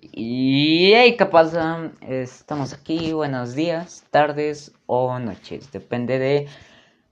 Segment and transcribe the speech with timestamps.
[0.00, 1.90] Y hey, ¿qué pasa?
[2.00, 6.46] Estamos aquí, buenos días, tardes o noches, depende de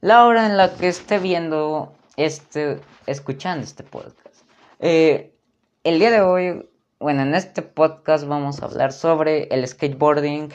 [0.00, 4.44] la hora en la que esté viendo este, escuchando este podcast.
[4.78, 5.32] Eh,
[5.84, 6.68] el día de hoy,
[6.98, 10.52] bueno, en este podcast vamos a hablar sobre el skateboarding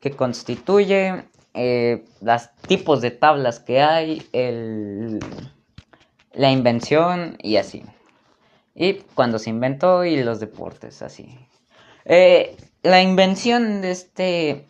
[0.00, 5.20] que constituye eh, los tipos de tablas que hay, el,
[6.32, 7.82] la invención y así.
[8.74, 11.38] Y cuando se inventó y los deportes, así.
[12.04, 14.66] Eh, la invención de este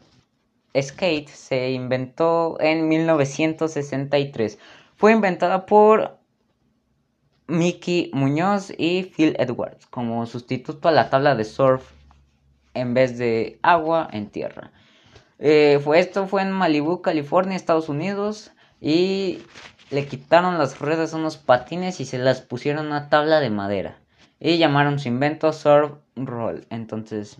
[0.81, 4.59] skate se inventó en 1963.
[4.97, 6.19] Fue inventada por
[7.47, 11.91] Mickey Muñoz y Phil Edwards como sustituto a la tabla de surf
[12.75, 14.73] en vez de agua en tierra.
[15.39, 19.43] Eh, fue, esto fue en Malibu, California, Estados Unidos y
[19.93, 23.51] le quitaron las ruedas a unos patines y se las pusieron a una tabla de
[23.51, 23.99] madera
[24.41, 26.67] y llamaron su invento surf roll.
[26.71, 27.37] Entonces,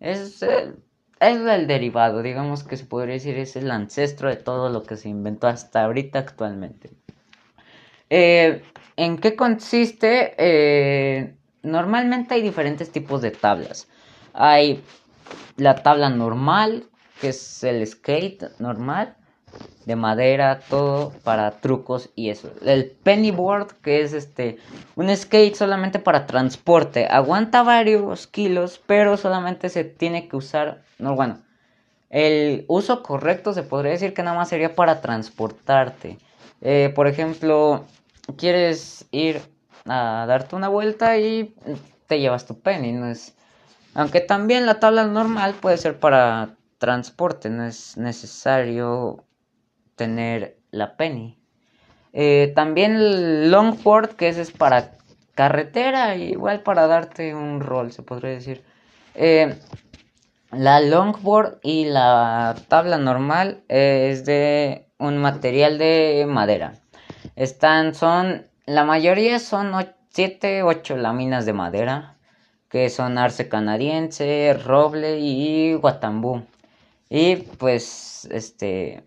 [0.00, 0.72] es, es
[1.20, 5.10] el derivado, digamos que se podría decir, es el ancestro de todo lo que se
[5.10, 6.90] inventó hasta ahorita actualmente.
[8.10, 8.62] Eh,
[8.96, 10.34] ¿En qué consiste?
[10.38, 13.86] Eh, normalmente hay diferentes tipos de tablas.
[14.32, 14.82] Hay
[15.56, 16.86] la tabla normal,
[17.20, 19.14] que es el skate normal
[19.86, 22.50] de madera, todo para trucos y eso.
[22.64, 24.58] El pennyboard, que es este
[24.96, 31.14] un skate solamente para transporte, aguanta varios kilos, pero solamente se tiene que usar, no
[31.14, 31.38] bueno,
[32.10, 36.18] el uso correcto se podría decir que nada más sería para transportarte.
[36.60, 37.84] Eh, por ejemplo,
[38.36, 39.40] quieres ir
[39.86, 41.54] a darte una vuelta y
[42.06, 43.34] te llevas tu penny, no es
[43.94, 49.24] aunque también la tabla normal puede ser para transporte, no es necesario
[49.98, 51.38] tener la penny.
[52.14, 54.92] Eh, también el longboard, que ese es para
[55.34, 58.64] carretera, igual para darte un rol, se podría decir.
[59.14, 59.54] Eh,
[60.50, 66.72] la longboard y la tabla normal eh, es de un material de madera.
[67.36, 69.72] Están, son, la mayoría son
[70.08, 72.16] 7, 8 láminas de madera,
[72.68, 76.42] que son arce canadiense, roble y guatambú.
[77.10, 79.02] Y pues, este,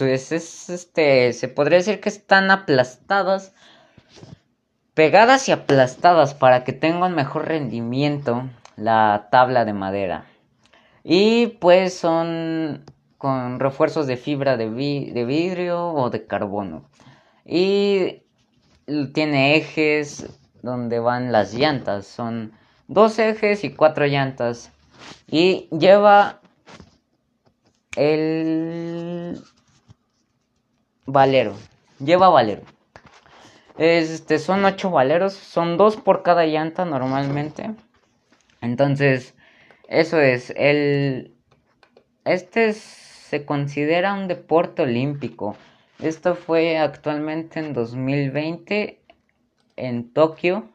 [0.00, 3.52] es, este, se podría decir que están aplastadas,
[4.94, 10.26] pegadas y aplastadas para que tenga un mejor rendimiento la tabla de madera.
[11.02, 12.84] Y pues son
[13.18, 16.88] con refuerzos de fibra de, de vidrio o de carbono.
[17.44, 18.22] Y
[19.12, 20.26] tiene ejes
[20.62, 22.06] donde van las llantas.
[22.06, 22.52] Son
[22.88, 24.72] dos ejes y cuatro llantas.
[25.26, 26.40] Y lleva
[27.96, 29.40] el
[31.06, 31.54] valero.
[31.98, 32.62] Lleva valero.
[33.78, 35.34] Este, son ocho valeros.
[35.34, 37.74] Son dos por cada llanta normalmente.
[38.60, 39.34] Entonces,
[39.88, 40.50] eso es.
[40.56, 41.34] El,
[42.24, 45.56] este se considera un deporte olímpico.
[46.00, 49.00] Esto fue actualmente en 2020
[49.76, 50.68] en Tokio,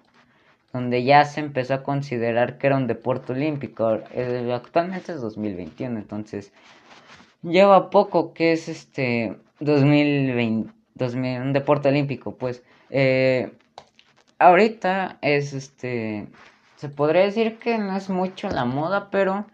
[0.74, 4.00] donde ya se empezó a considerar que era un deporte olímpico.
[4.12, 6.54] Eh, actualmente es 2021, entonces
[7.44, 10.72] lleva poco que es este 2020,
[11.06, 12.64] un deporte olímpico, pues.
[12.90, 13.52] Eh,
[14.40, 16.28] ahorita es este,
[16.78, 19.46] se podría decir que no es mucho la moda, pero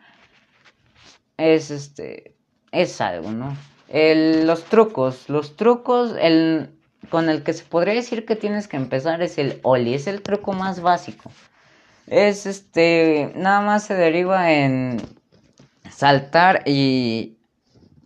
[1.38, 2.36] es este,
[2.72, 3.56] es algo, ¿no?
[3.88, 6.72] los trucos, los trucos, el,
[7.10, 10.22] con el que se podría decir que tienes que empezar es el Oli, es el
[10.22, 11.32] truco más básico.
[12.08, 15.02] Es este, nada más se deriva en
[15.90, 17.35] saltar y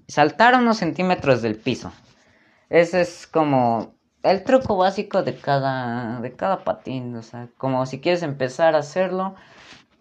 [0.10, 1.94] saltar unos centímetros del piso.
[2.70, 3.94] Ese es como
[4.24, 7.16] el truco básico de cada, de cada patín.
[7.16, 9.36] O sea, como si quieres empezar a hacerlo,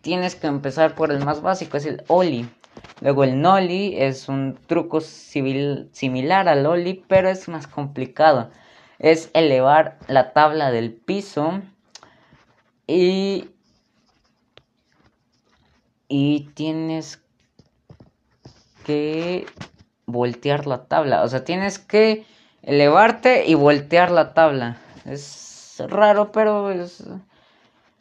[0.00, 2.48] tienes que empezar por el más básico, es el ollie.
[3.00, 8.50] Luego el nollie es un truco civil, similar al ollie, pero es más complicado.
[8.98, 11.60] Es elevar la tabla del piso
[12.86, 13.50] y,
[16.08, 17.22] y tienes
[18.84, 19.46] que
[20.08, 21.22] voltear la tabla.
[21.22, 22.24] O sea, tienes que
[22.62, 24.78] elevarte y voltear la tabla.
[25.04, 27.04] Es raro, pero es...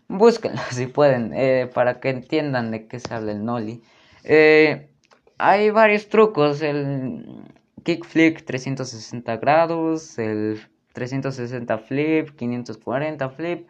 [0.07, 3.83] Búsquenlo si pueden, eh, para que entiendan de qué se habla el Nolly.
[4.23, 4.89] Eh,
[5.37, 7.43] hay varios trucos, el
[7.83, 10.61] kickflip 360 grados, el
[10.93, 13.67] 360 flip, 540 flip,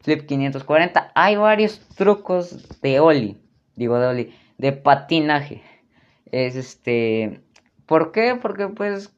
[0.00, 1.12] flip 540.
[1.14, 3.38] Hay varios trucos de Oli,
[3.76, 5.62] digo de Oli, de patinaje.
[6.32, 7.42] Es este
[7.86, 8.38] ¿Por qué?
[8.40, 9.14] Porque pues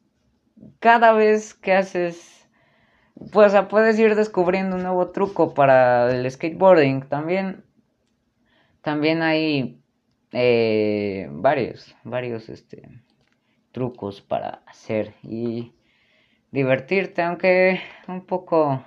[0.79, 2.47] cada vez que haces,
[3.31, 7.01] pues puedes ir descubriendo un nuevo truco para el skateboarding.
[7.07, 7.63] También
[8.87, 9.81] también hay
[10.31, 12.87] eh, varios, varios este,
[13.73, 15.73] trucos para hacer y
[16.51, 18.81] divertirte, aunque un poco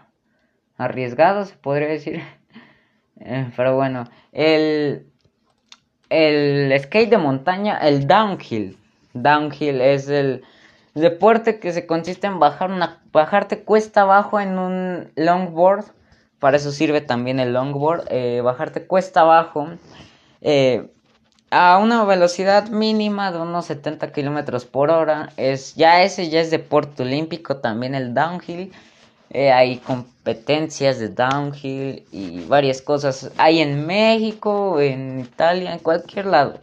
[0.79, 2.23] arriesgado se podría decir.
[3.23, 5.13] Eh, pero bueno, el,
[6.09, 8.79] el skate de montaña, el downhill.
[9.15, 10.43] Downhill es el
[10.95, 15.85] deporte que se consiste en bajar una, bajarte cuesta abajo en un longboard.
[16.39, 18.07] Para eso sirve también el longboard.
[18.11, 19.69] Eh, bajarte cuesta abajo.
[20.41, 20.89] Eh,
[21.51, 25.31] a una velocidad mínima de unos 70 kilómetros por hora.
[25.37, 28.73] Es, ya ese ya es deporte olímpico, también el downhill.
[29.33, 33.31] Eh, hay competencias de downhill y varias cosas.
[33.37, 36.59] Hay en México, en Italia, en cualquier lado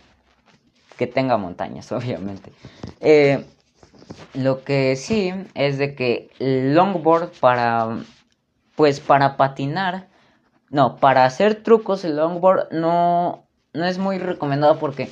[0.98, 2.52] que tenga montañas, obviamente.
[3.00, 3.46] Eh,
[4.34, 7.98] lo que sí es de que el longboard para,
[8.76, 10.08] pues para patinar,
[10.70, 13.48] no, para hacer trucos el longboard no
[13.78, 15.10] no es muy recomendado porque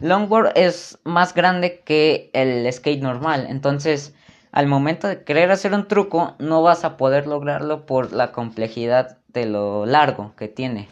[0.00, 3.46] longboard es más grande que el skate normal.
[3.48, 4.14] Entonces,
[4.52, 9.18] al momento de querer hacer un truco, no vas a poder lograrlo por la complejidad
[9.28, 10.88] de lo largo que tiene.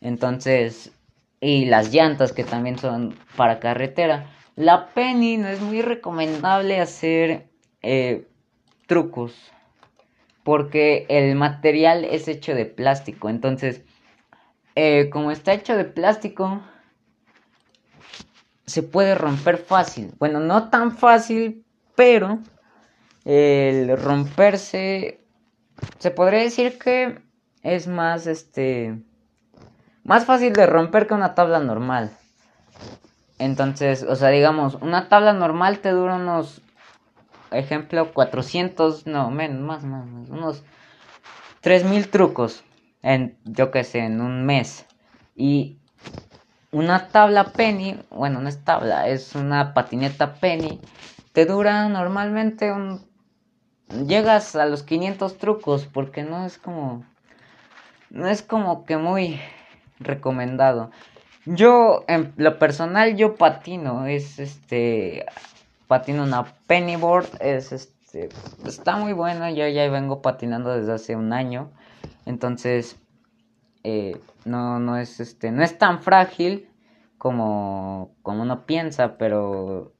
[0.00, 0.92] Entonces,
[1.40, 4.26] y las llantas que también son para carretera.
[4.56, 7.48] La penny no es muy recomendable hacer
[7.82, 8.28] eh,
[8.86, 9.34] trucos
[10.42, 13.28] porque el material es hecho de plástico.
[13.28, 13.82] Entonces,
[14.74, 16.60] eh, como está hecho de plástico,
[18.66, 20.12] se puede romper fácil.
[20.18, 21.64] Bueno, no tan fácil,
[21.96, 22.38] pero
[23.24, 25.20] el romperse,
[25.98, 27.18] se podría decir que
[27.62, 28.98] es más, este,
[30.10, 32.10] más fácil de romper que una tabla normal.
[33.38, 36.62] Entonces, o sea, digamos, una tabla normal te dura unos,
[37.52, 40.64] ejemplo, 400, no, menos, más, más, más unos
[41.60, 42.64] 3000 trucos
[43.02, 44.84] en, yo que sé, en un mes.
[45.36, 45.78] Y
[46.72, 50.80] una tabla penny, bueno, no es tabla, es una patineta penny,
[51.32, 53.08] te dura normalmente un...
[54.08, 57.04] Llegas a los 500 trucos porque no es como...
[58.10, 59.38] No es como que muy
[60.00, 60.90] recomendado.
[61.46, 65.26] Yo, en lo personal, yo patino, es este...
[65.86, 68.28] Patino una pennyboard, es este...
[68.66, 71.70] Está muy buena, yo ya vengo patinando desde hace un año.
[72.26, 72.96] Entonces,
[73.84, 76.68] eh, no, no, es, este, no es tan frágil
[77.18, 79.92] como, como uno piensa, pero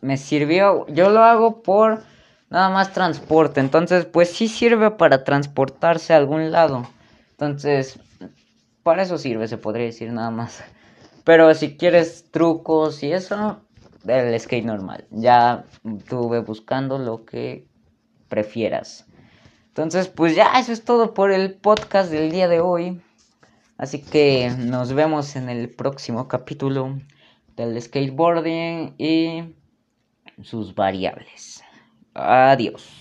[0.00, 2.02] me sirvió, yo lo hago por
[2.48, 6.88] nada más transporte, entonces pues sí sirve para transportarse a algún lado,
[7.32, 8.00] entonces
[8.82, 10.62] para eso sirve, se podría decir nada más.
[11.24, 13.60] Pero si quieres trucos y eso,
[14.06, 17.66] el skate normal, ya estuve buscando lo que
[18.28, 19.06] prefieras.
[19.68, 23.00] Entonces, pues ya eso es todo por el podcast del día de hoy.
[23.76, 26.98] Así que nos vemos en el próximo capítulo
[27.56, 29.54] del skateboarding y
[30.42, 31.62] sus variables.
[32.14, 33.00] Adiós.